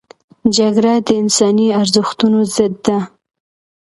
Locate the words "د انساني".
1.07-1.67